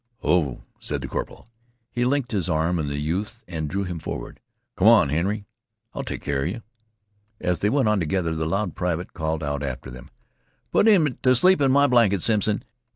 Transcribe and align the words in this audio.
"Oh," 0.23 0.63
said 0.79 1.01
the 1.03 1.07
corporal. 1.07 1.47
He 1.91 2.05
linked 2.05 2.31
his 2.31 2.49
arm 2.49 2.79
in 2.79 2.87
the 2.87 2.97
youth's 2.97 3.43
and 3.47 3.69
drew 3.69 3.83
him 3.83 3.99
forward. 3.99 4.39
"Come 4.75 4.87
on, 4.87 5.09
Henry. 5.09 5.45
I'll 5.93 6.01
take 6.01 6.23
keer 6.23 6.41
'a 6.41 6.49
yeh." 6.49 6.59
As 7.39 7.59
they 7.59 7.69
went 7.69 7.87
on 7.87 7.99
together 7.99 8.33
the 8.33 8.47
loud 8.47 8.73
private 8.75 9.13
called 9.13 9.43
out 9.43 9.61
after 9.61 9.91
them: 9.91 10.09
"Put 10.71 10.87
'im 10.87 11.17
t' 11.21 11.35
sleep 11.35 11.61
in 11.61 11.71
my 11.71 11.85
blanket, 11.85 12.23
Simpson. 12.23 12.63